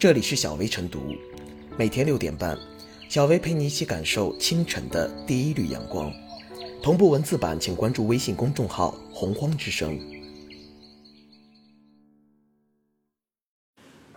[0.00, 1.14] 这里是小薇晨读，
[1.76, 2.58] 每天六点半，
[3.10, 6.10] 小薇陪你一起感受清晨的第一缕阳光。
[6.82, 10.00] 同步文字版，请关注微信公众号“洪荒之声”。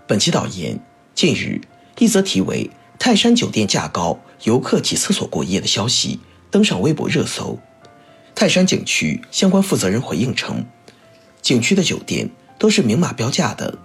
[0.07, 0.79] 本期导言：
[1.13, 1.59] 近日，
[1.99, 6.17] 一则题为“泰山酒店价高，游客挤厕所过夜”的消息
[6.49, 7.59] 登上微博热搜。
[8.33, 10.65] 泰山景区相关负责人回应称，
[11.41, 13.77] 景区的酒店都是明码标价的。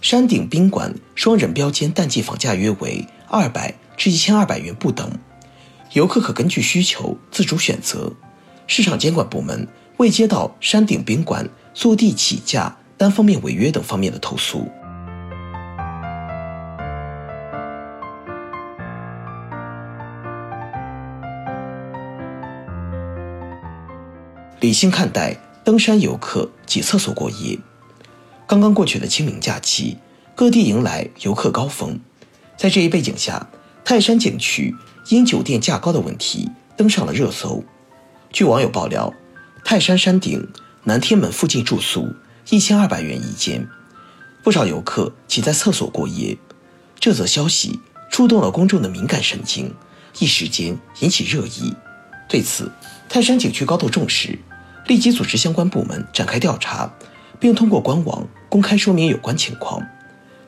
[0.00, 5.10] 山顶宾馆双人标间淡季房价约为二百至一千二百元不等，
[5.92, 8.10] 游客可根据需求自主选择。
[8.66, 9.68] 市场监管部门
[9.98, 14.70] 未接到山顶宾馆坐地起价、单方面违约等方面的投诉。
[24.60, 27.58] 理性看待登山游客挤厕所过夜。
[28.50, 29.96] 刚刚过去的清明假期，
[30.34, 32.00] 各地迎来游客高峰。
[32.56, 33.48] 在这一背景下，
[33.84, 34.74] 泰山景区
[35.08, 37.62] 因酒店价高的问题登上了热搜。
[38.32, 39.14] 据网友爆料，
[39.64, 40.48] 泰山山顶
[40.82, 42.12] 南天门附近住宿
[42.48, 43.68] 一千二百元一间，
[44.42, 46.36] 不少游客挤在厕所过夜。
[46.98, 47.78] 这则消息
[48.10, 49.72] 触动了公众的敏感神经，
[50.18, 51.72] 一时间引起热议。
[52.28, 52.68] 对此，
[53.08, 54.36] 泰山景区高度重视，
[54.88, 56.92] 立即组织相关部门展开调查。
[57.40, 59.84] 并通过官网公开说明有关情况。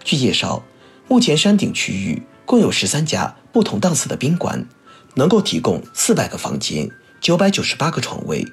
[0.04, 0.62] 据介绍，
[1.08, 4.66] 目前山顶区域共有十三家不同档次的宾馆，
[5.14, 6.88] 能够提供四百个房间、
[7.20, 8.46] 九百九十八个床位，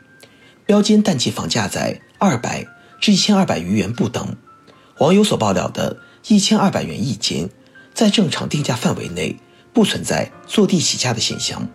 [0.65, 2.65] 标间淡季房价在二百
[3.01, 4.35] 至一千二百余元不等。
[4.99, 7.49] 网友所爆料的一千二百元一间，
[7.93, 9.37] 在正常定价范围内，
[9.73, 11.67] 不存在坐地起价的现象。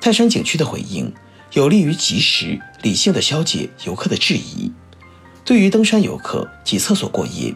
[0.00, 1.12] 泰山景区的回应
[1.52, 4.72] 有利于及时、理性的消解游客的质疑。
[5.44, 7.54] 对于登山游客挤厕所过夜，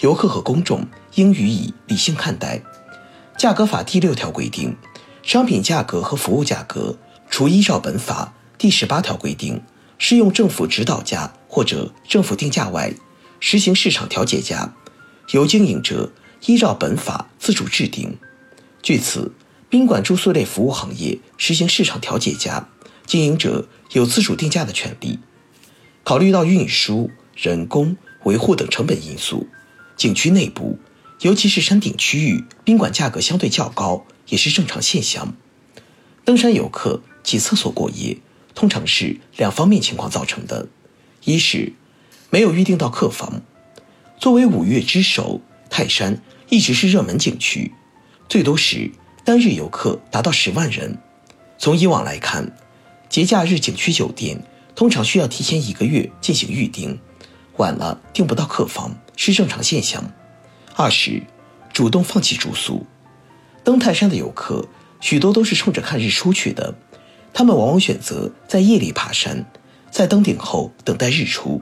[0.00, 2.62] 游客和公众应予以理性看待。
[3.36, 4.74] 价格法第六条规定，
[5.22, 6.96] 商品价格和服务价格，
[7.28, 9.62] 除依照本法第十八条规定
[9.98, 12.94] 适用政府指导价或者政府定价外，
[13.40, 14.74] 实行市场调节价，
[15.32, 16.10] 由经营者
[16.46, 18.16] 依照本法自主制定。
[18.82, 19.32] 据此，
[19.68, 22.68] 宾馆住宿类服务行业实行市场调节价，
[23.04, 25.18] 经营者有自主定价的权利。
[26.08, 29.46] 考虑到运输、人工、维护等成本因素，
[29.94, 30.78] 景区内部，
[31.20, 35.34] 尤其是山顶区域，宾馆价格相对较高，也是正常现象。
[36.24, 38.16] 登山游客挤厕所过夜，
[38.54, 40.68] 通常是两方面情况造成的：
[41.24, 41.74] 一是
[42.30, 43.42] 没有预定到客房。
[44.18, 47.72] 作为五岳之首，泰山一直是热门景区，
[48.30, 48.90] 最多时
[49.26, 50.96] 单日游客达到十万人。
[51.58, 52.56] 从以往来看，
[53.10, 54.42] 节假日景区酒店。
[54.78, 57.00] 通常需要提前一个月进行预订，
[57.56, 60.12] 晚了订不到客房是正常现象。
[60.76, 61.20] 二是
[61.72, 62.86] 主动放弃住宿，
[63.64, 64.68] 登泰山的游客
[65.00, 66.72] 许多都是冲着看日出去的，
[67.34, 69.44] 他们往往选择在夜里爬山，
[69.90, 71.60] 在登顶后等待日出。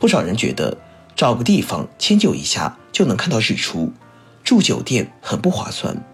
[0.00, 0.76] 不少人觉得
[1.14, 3.92] 找个地方迁就一下就能看到日出，
[4.42, 6.04] 住酒店很不划算。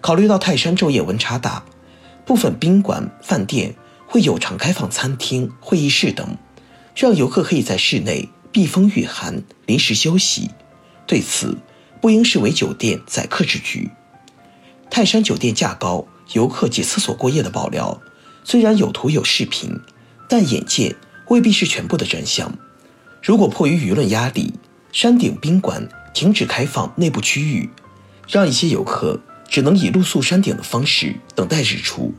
[0.00, 1.62] 考虑到泰山昼夜温差大，
[2.24, 3.74] 部分宾馆饭店。
[4.08, 6.38] 会有常开放餐厅、会议室等，
[6.96, 10.50] 让游客可以在室内避风御寒、临时休息。
[11.06, 11.58] 对此，
[12.00, 13.90] 不应视为酒店宰客之举。
[14.90, 18.00] 泰山酒店价高，游客挤厕所过夜的爆料，
[18.44, 19.78] 虽然有图有视频，
[20.26, 20.96] 但眼见
[21.28, 22.56] 未必是全部的真相。
[23.22, 24.54] 如果迫于舆论压力，
[24.90, 27.68] 山顶宾馆停止开放内部区域，
[28.26, 29.20] 让一些游客
[29.50, 32.14] 只能以露宿山顶的方式等待日出。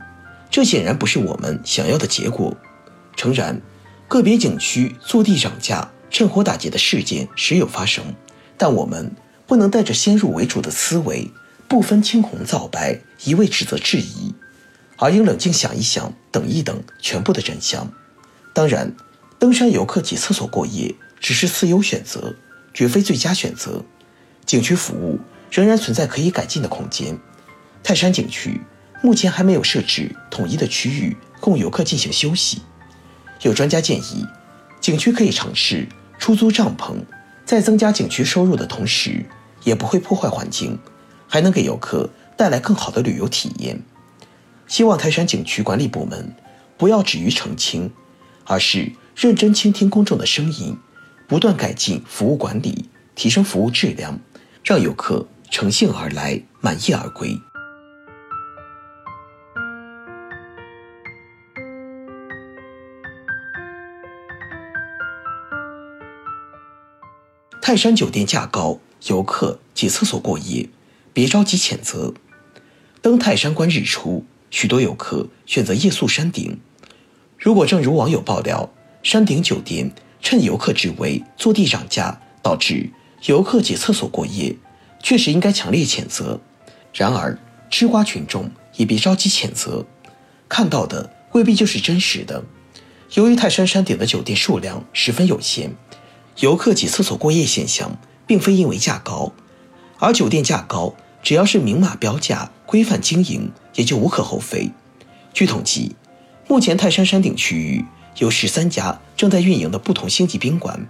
[0.50, 2.56] 这显然不是我们想要的结果。
[3.16, 3.60] 诚然，
[4.08, 8.04] 个别景区坐地涨价、趁火打劫的事件时有发生，
[8.56, 9.14] 但我们
[9.46, 11.30] 不能带着先入为主的思维，
[11.68, 14.34] 不分青红皂白，一味指责质疑，
[14.96, 17.92] 而应冷静想一想，等一等全部的真相。
[18.52, 18.92] 当然，
[19.38, 22.34] 登山游客挤厕所过夜只是次优选择，
[22.74, 23.84] 绝非最佳选择。
[24.46, 25.20] 景区服务
[25.50, 27.16] 仍然存在可以改进的空间。
[27.84, 28.60] 泰山景区。
[29.02, 32.62] 目前还没有设置统一的区域供游客进行休息。
[33.42, 34.26] 有专家建议，
[34.80, 35.88] 景区可以尝试
[36.18, 36.96] 出租帐篷，
[37.46, 39.24] 在增加景区收入的同时，
[39.64, 40.78] 也不会破坏环境，
[41.26, 43.82] 还能给游客带来更好的旅游体验。
[44.66, 46.34] 希望泰山景区管理部门
[46.76, 47.90] 不要止于澄清，
[48.44, 50.76] 而是认真倾听公众的声音，
[51.26, 54.20] 不断改进服务管理，提升服务质量，
[54.62, 57.40] 让游客乘兴而来，满意而归。
[67.70, 70.68] 泰山酒店价高，游客挤厕所过夜，
[71.12, 72.12] 别着急谴责。
[73.00, 76.58] 登泰山观日出，许多游客选择夜宿山顶。
[77.38, 78.68] 如果正如网友爆料，
[79.04, 82.90] 山顶酒店趁游客之危坐地涨价，导致
[83.26, 84.56] 游客挤厕所过夜，
[85.00, 86.40] 确实应该强烈谴责。
[86.92, 87.38] 然而，
[87.70, 89.86] 吃瓜群众也别着急谴责，
[90.48, 92.42] 看到的未必就是真实的。
[93.14, 95.76] 由于泰山山顶的酒店数量十分有限，
[96.38, 99.32] 游客挤厕所过夜现象并非因为价高，
[99.98, 104.70] 而酒店价高，只要是明码标价、规范经营，也就无可厚非。
[105.34, 105.96] 据统计，
[106.48, 107.84] 目前泰山山顶区域
[108.18, 110.88] 有十三家正在运营的不同星级宾馆，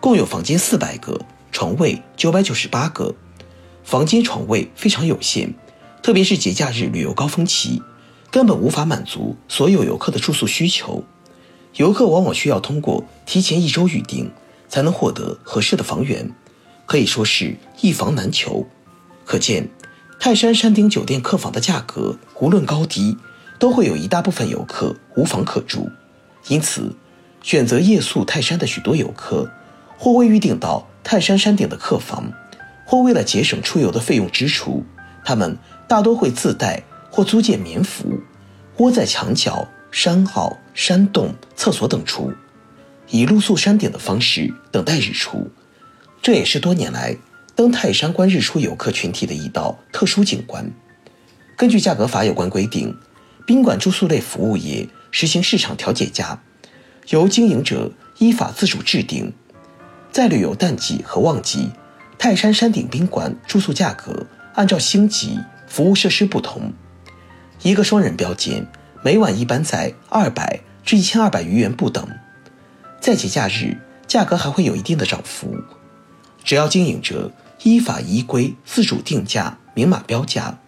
[0.00, 1.20] 共有房间四百个，
[1.52, 3.14] 床位九百九十八个，
[3.84, 5.54] 房间床位非常有限，
[6.02, 7.82] 特别是节假日旅游高峰期，
[8.30, 11.04] 根本无法满足所有游客的住宿需求。
[11.74, 14.30] 游客往往需要通过提前一周预订，
[14.68, 16.30] 才能获得合适的房源，
[16.86, 18.66] 可以说是一房难求。
[19.24, 19.68] 可见，
[20.20, 23.16] 泰山山顶酒店客房的价格无论高低，
[23.58, 25.90] 都会有一大部分游客无房可住。
[26.48, 26.94] 因此，
[27.42, 29.50] 选择夜宿泰山的许多游客，
[29.96, 32.32] 或未预订到泰山山顶的客房，
[32.86, 34.84] 或为了节省出游的费用支出，
[35.24, 38.20] 他们大多会自带或租借棉服，
[38.76, 39.66] 窝在墙角。
[39.90, 42.30] 山坳、山洞、厕所等处，
[43.10, 45.50] 以露宿山顶的方式等待日出，
[46.20, 47.16] 这也是多年来
[47.54, 50.70] 登泰山观日出游客群体的一道特殊景观。
[51.56, 52.94] 根据价格法有关规定，
[53.46, 56.40] 宾馆住宿类服务业实行市场调节价，
[57.08, 59.32] 由经营者依法自主制定。
[60.12, 61.70] 在旅游淡季和旺季，
[62.18, 66.72] 泰山山顶宾馆住宿价格按照星级、服务设施不同，
[67.62, 68.66] 一个双人标间。
[69.04, 72.08] 每晚一般在二百至一千二百余元不等，
[73.00, 75.56] 在节假日价格还会有一定的涨幅。
[76.44, 80.58] 只要经营者依法依规自主定价、明码标价，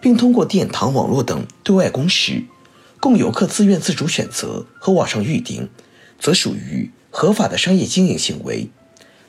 [0.00, 2.44] 并通过殿堂网络等对外公示，
[2.98, 5.68] 供游客自愿自主选择和网上预订，
[6.18, 8.70] 则属于合法的商业经营行为，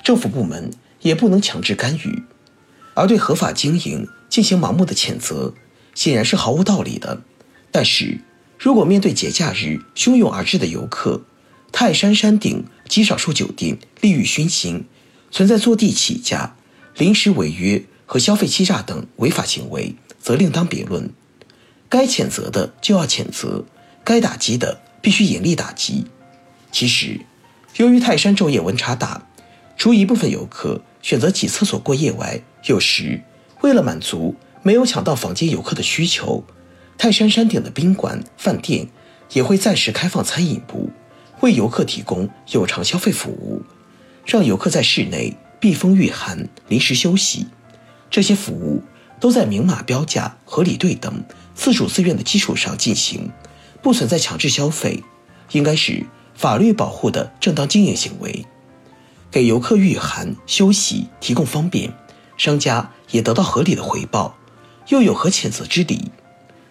[0.04, 0.72] 政府部门
[1.02, 2.24] 也不能强制干预。
[2.94, 5.54] 而对合法经营进行盲目的谴责，
[5.94, 7.22] 显然是毫无道理的。
[7.72, 8.20] 但是，
[8.58, 11.22] 如果面对节假日汹涌而至的游客，
[11.72, 14.86] 泰山山顶极少数酒店利欲熏心，
[15.32, 16.56] 存在坐地起价、
[16.96, 21.10] 临时违约和消费欺诈等违法行为，则另当别论。
[21.90, 23.66] 该谴责的就要谴责，
[24.04, 26.06] 该打击的必须严厉打击。
[26.72, 27.22] 其实，
[27.78, 29.28] 由于泰山昼夜温差大，
[29.78, 33.22] 除一部分游客选择挤厕所过夜外，有时
[33.62, 36.44] 为了满足没有抢到房间游客的需求。
[36.98, 38.88] 泰山山顶的宾馆、饭店
[39.34, 40.92] 也会暂时开放餐饮部，
[41.42, 43.62] 为游客提供有偿消费服务，
[44.26, 47.48] 让游客在室内避风御寒、临时休息。
[48.10, 48.84] 这些服务
[49.20, 51.24] 都在明码标价、合理对等、
[51.56, 53.32] 自主自愿的基础上进行，
[53.82, 55.04] 不存在强制消费，
[55.52, 56.06] 应该是
[56.36, 58.46] 法律保护的正当经营行为。
[59.32, 61.94] 给游客御寒休息提供方便，
[62.38, 64.36] 商家也得到合理的回报，
[64.90, 66.12] 又有何谴责之理？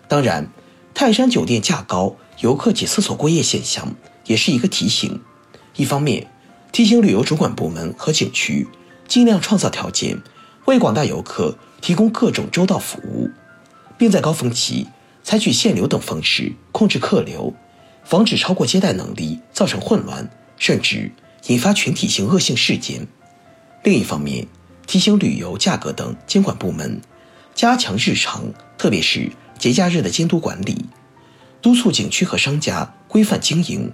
[0.06, 0.46] 当然，
[0.92, 3.94] 泰山酒店价高，游客挤厕所过夜现象
[4.30, 5.20] 也是一个提醒。
[5.74, 6.28] 一方面，
[6.70, 8.68] 提醒旅游主管部门和景区
[9.08, 10.22] 尽量创造条件，
[10.66, 13.28] 为广大游客提供各种周到服务，
[13.98, 14.86] 并在高峰期
[15.24, 17.52] 采取限流等方式控制客流，
[18.04, 21.10] 防止超过接待能力造成混乱，甚至
[21.48, 23.08] 引发群体性恶性事件。
[23.82, 24.46] 另一方面，
[24.86, 27.00] 提醒旅游价格等监管部门
[27.52, 28.44] 加强日常，
[28.78, 29.32] 特别是。
[29.58, 30.86] 节假日的监督管理，
[31.60, 33.92] 督促景区和商家规范经营，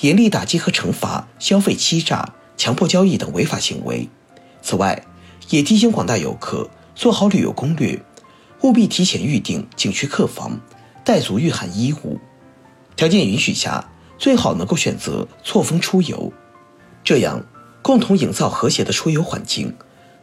[0.00, 4.08] 严厉打击和惩罚消费欺诈、强迫交易等违法行为。
[4.62, 5.04] 此外，
[5.50, 8.00] 也提醒广大游客做好旅游攻略，
[8.62, 10.60] 务必提前预订景区客房，
[11.04, 12.18] 带足御寒衣物。
[12.94, 16.32] 条件允许下，最好能够选择错峰出游，
[17.02, 17.44] 这样
[17.82, 19.74] 共同营造和谐的出游环境，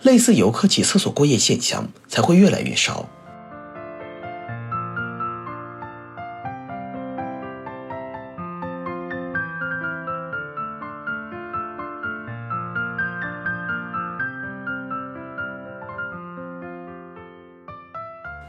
[0.01, 3.09] 类似游客挤厕所过夜现象才会越来越少。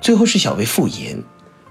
[0.07, 1.25] 最后是小薇复言，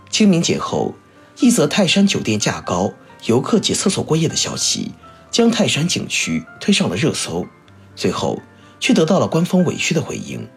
[0.10, 0.94] 清明节后，
[1.40, 2.94] 一则泰山酒店价高，
[3.28, 4.92] 游客挤厕所过夜的消息，
[5.32, 7.48] 将泰山景区推上了热搜，
[7.96, 8.42] 最后
[8.78, 10.50] 却得到了官方委屈的回应。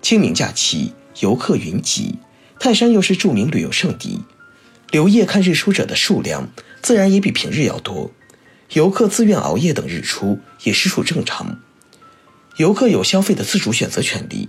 [0.00, 2.20] 清明假期游客云集，
[2.60, 4.20] 泰山又是著名旅游胜地，
[4.92, 6.48] 留夜看日出者的数量
[6.80, 8.12] 自然也比平日要多，
[8.74, 11.58] 游客自愿熬夜等日出也实属正常。
[12.58, 14.48] 游客有消费的自主选择权利。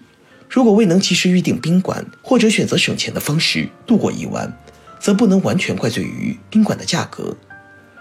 [0.52, 4.54] 如果未能及时预订宾馆，或者选择省钱的方式度过一晚，
[5.00, 7.38] 则不能完全怪罪于宾馆的价格。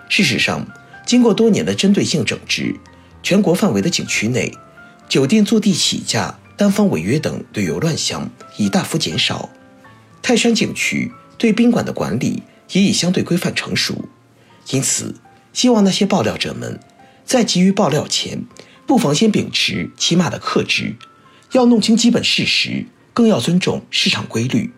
[0.08, 0.66] 事实上，
[1.06, 2.74] 经过多年的针对性整治，
[3.22, 4.52] 全国范围的景区内，
[5.08, 9.48] 酒店坐地起价、单方违约等旅游乱象已大幅减少。
[10.20, 12.42] 泰山景区对宾馆的管理
[12.72, 14.06] 也已相对规范成熟，
[14.70, 15.14] 因此，
[15.52, 16.80] 希望那些爆料者们
[17.24, 18.44] 在急于爆料前，
[18.88, 20.96] 不妨先秉持起码的克制，
[21.52, 24.70] 要弄清基本事实，更要尊重市场规律。